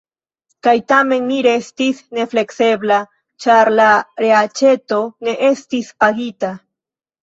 [0.67, 2.99] Kaj tamen mi restis nefleksebla,
[3.47, 3.89] ĉar la
[4.27, 6.57] reaĉeto ne estis pagita.